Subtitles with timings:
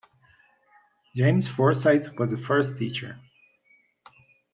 [1.15, 3.19] James Forsythe was the first teacher.